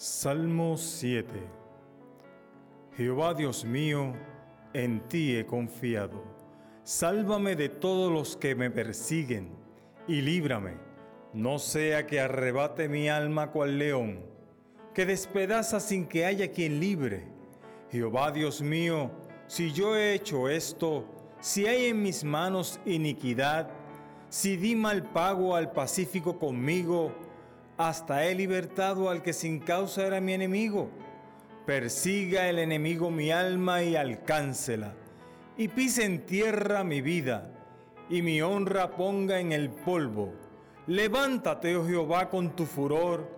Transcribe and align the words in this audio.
Salmo 0.00 0.76
7 0.76 1.26
Jehová 2.96 3.34
Dios 3.34 3.64
mío, 3.64 4.14
en 4.72 5.00
ti 5.08 5.36
he 5.36 5.44
confiado. 5.44 6.22
Sálvame 6.84 7.56
de 7.56 7.68
todos 7.68 8.12
los 8.12 8.36
que 8.36 8.54
me 8.54 8.70
persiguen 8.70 9.50
y 10.06 10.20
líbrame, 10.20 10.74
no 11.32 11.58
sea 11.58 12.06
que 12.06 12.20
arrebate 12.20 12.88
mi 12.88 13.08
alma 13.08 13.50
cual 13.50 13.76
león, 13.76 14.20
que 14.94 15.04
despedaza 15.04 15.80
sin 15.80 16.06
que 16.06 16.26
haya 16.26 16.52
quien 16.52 16.78
libre. 16.78 17.24
Jehová 17.90 18.30
Dios 18.30 18.62
mío, 18.62 19.10
si 19.48 19.72
yo 19.72 19.96
he 19.96 20.14
hecho 20.14 20.48
esto, 20.48 21.06
si 21.40 21.66
hay 21.66 21.86
en 21.86 22.04
mis 22.04 22.22
manos 22.22 22.78
iniquidad, 22.86 23.68
si 24.28 24.56
di 24.56 24.76
mal 24.76 25.02
pago 25.02 25.56
al 25.56 25.72
pacífico 25.72 26.38
conmigo, 26.38 27.12
hasta 27.78 28.26
he 28.26 28.34
libertado 28.34 29.08
al 29.08 29.22
que 29.22 29.32
sin 29.32 29.60
causa 29.60 30.04
era 30.04 30.20
mi 30.20 30.34
enemigo. 30.34 30.90
Persiga 31.64 32.48
el 32.48 32.58
enemigo 32.58 33.10
mi 33.10 33.30
alma 33.30 33.82
y 33.84 33.94
alcáncela, 33.94 34.94
y 35.56 35.68
pise 35.68 36.04
en 36.04 36.26
tierra 36.26 36.82
mi 36.82 37.00
vida, 37.00 37.52
y 38.10 38.22
mi 38.22 38.42
honra 38.42 38.90
ponga 38.90 39.38
en 39.38 39.52
el 39.52 39.70
polvo. 39.70 40.34
Levántate, 40.88 41.76
oh 41.76 41.86
Jehová, 41.86 42.28
con 42.30 42.56
tu 42.56 42.66
furor, 42.66 43.28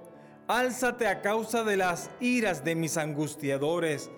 álzate 0.49 1.07
a 1.07 1.21
causa 1.21 1.63
de 1.63 1.77
las 1.77 2.11
iras 2.21 2.65
de 2.65 2.75
mis 2.75 2.97
angustiadores, 2.97 4.11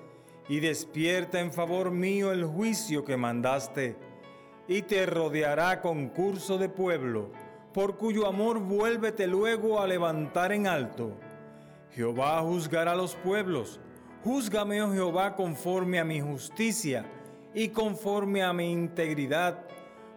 y 0.49 0.61
despierta 0.61 1.41
en 1.41 1.53
favor 1.53 1.91
mío 1.91 2.31
el 2.31 2.45
juicio 2.45 3.05
que 3.05 3.17
mandaste, 3.17 3.97
y 4.69 4.83
te 4.83 5.05
rodeará 5.07 5.81
concurso 5.81 6.59
de 6.59 6.69
pueblo 6.69 7.33
por 7.73 7.97
cuyo 7.97 8.27
amor 8.27 8.59
vuélvete 8.61 9.27
luego 9.27 9.81
a 9.81 9.87
levantar 9.87 10.53
en 10.53 10.67
alto. 10.67 11.13
Jehová 11.95 12.41
juzgará 12.41 12.93
a 12.93 12.97
los 12.97 13.15
pueblos. 13.15 13.81
Júzgame, 14.25 14.83
oh 14.83 14.93
Jehová, 14.93 15.35
conforme 15.35 15.99
a 15.99 16.05
mi 16.05 16.21
justicia 16.21 17.05
y 17.55 17.69
conforme 17.69 18.43
a 18.43 18.53
mi 18.53 18.71
integridad. 18.71 19.65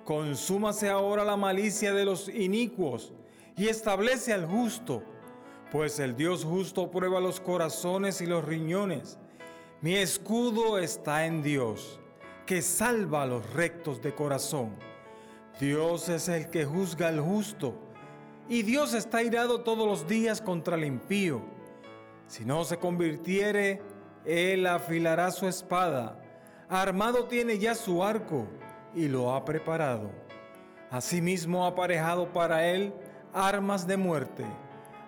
Consúmase 0.03 0.89
ahora 0.89 1.25
la 1.25 1.35
malicia 1.35 1.93
de 1.93 2.05
los 2.05 2.29
inicuos 2.29 3.13
y 3.57 3.67
establece 3.67 4.33
al 4.33 4.45
justo, 4.45 5.01
pues 5.71 5.99
el 5.99 6.15
Dios 6.15 6.43
justo 6.43 6.91
prueba 6.91 7.19
los 7.19 7.39
corazones 7.39 8.21
y 8.21 8.25
los 8.25 8.45
riñones. 8.45 9.17
Mi 9.81 9.95
escudo 9.95 10.77
está 10.77 11.25
en 11.25 11.41
Dios, 11.41 11.99
que 12.45 12.61
salva 12.61 13.23
a 13.23 13.25
los 13.25 13.53
rectos 13.53 14.01
de 14.01 14.13
corazón. 14.13 14.71
Dios 15.59 16.09
es 16.09 16.27
el 16.27 16.49
que 16.49 16.65
juzga 16.65 17.07
al 17.07 17.21
justo, 17.21 17.75
y 18.49 18.61
Dios 18.63 18.93
está 18.93 19.23
irado 19.23 19.61
todos 19.61 19.87
los 19.87 20.05
días 20.05 20.41
contra 20.41 20.75
el 20.75 20.83
impío. 20.83 21.41
Si 22.27 22.43
no 22.43 22.65
se 22.65 22.77
convirtiere, 22.77 23.81
él 24.25 24.67
afilará 24.67 25.31
su 25.31 25.47
espada. 25.47 26.21
Armado 26.67 27.25
tiene 27.25 27.57
ya 27.57 27.73
su 27.73 28.03
arco 28.03 28.47
y 28.93 29.07
lo 29.07 29.33
ha 29.33 29.45
preparado. 29.45 30.11
Asimismo 30.91 31.63
ha 31.63 31.69
aparejado 31.69 32.33
para 32.33 32.67
él 32.67 32.93
armas 33.33 33.87
de 33.87 33.95
muerte. 33.95 34.45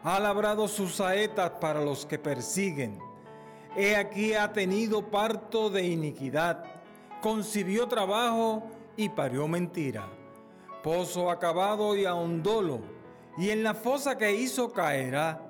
Ha 0.03 0.17
labrado 0.17 0.69
sus 0.69 0.95
saetas 0.95 1.51
para 1.59 1.81
los 1.81 2.05
que 2.05 2.19
persiguen. 2.19 2.97
He 3.75 3.97
aquí 3.97 4.33
ha 4.33 4.53
tenido 4.53 5.11
parto 5.11 5.69
de 5.69 5.85
iniquidad. 5.85 6.63
Concibió 7.21 7.87
trabajo 7.87 8.63
y 8.95 9.09
parió 9.09 9.47
mentira 9.47 10.16
acabado 11.29 11.95
y 11.95 12.05
ahondólo, 12.05 12.81
y 13.37 13.49
en 13.49 13.63
la 13.63 13.73
fosa 13.73 14.17
que 14.17 14.33
hizo 14.33 14.71
caerá. 14.71 15.41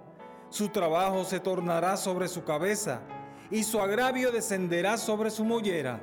Su 0.50 0.70
trabajo 0.70 1.24
se 1.26 1.40
tornará 1.40 1.98
sobre 1.98 2.28
su 2.28 2.44
cabeza, 2.44 3.02
y 3.52 3.64
su 3.64 3.80
agravio 3.80 4.32
descenderá 4.32 4.98
sobre 4.98 5.30
su 5.30 5.46
mollera. 5.46 6.02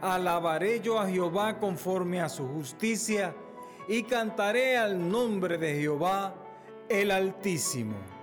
Alabaré 0.00 0.80
yo 0.80 0.98
a 0.98 1.08
Jehová 1.08 1.58
conforme 1.58 2.20
a 2.20 2.28
su 2.28 2.46
justicia, 2.46 3.34
y 3.88 4.02
cantaré 4.02 4.76
al 4.76 5.08
nombre 5.10 5.58
de 5.58 5.80
Jehová 5.80 6.34
el 6.88 7.10
Altísimo. 7.10 8.17